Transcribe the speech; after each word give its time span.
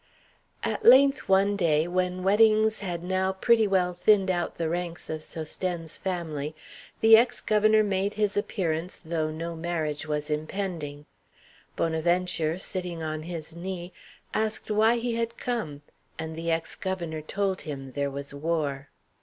At 0.63 0.83
length 0.83 1.29
one 1.29 1.55
day, 1.55 1.87
when 1.87 2.23
weddings 2.23 2.79
had 2.79 3.03
now 3.03 3.31
pretty 3.33 3.67
well 3.67 3.93
thinned 3.93 4.31
out 4.31 4.55
the 4.55 4.67
ranks 4.67 5.11
of 5.11 5.21
Sosthène's 5.21 5.99
family, 5.99 6.55
the 7.01 7.15
ex 7.15 7.39
governor 7.39 7.83
made 7.83 8.15
his 8.15 8.35
appearance 8.35 8.97
though 8.97 9.29
no 9.29 9.55
marriage 9.55 10.07
was 10.07 10.31
impending. 10.31 11.05
Bonaventure, 11.75 12.57
sitting 12.57 13.03
on 13.03 13.21
his 13.21 13.55
knee, 13.55 13.93
asked 14.33 14.71
why 14.71 14.95
he 14.97 15.13
had 15.13 15.37
come, 15.37 15.83
and 16.17 16.35
the 16.35 16.49
ex 16.49 16.75
governor 16.75 17.21
told 17.21 17.61
him 17.61 17.91
there 17.91 18.09
was 18.09 18.33
war. 18.33 18.89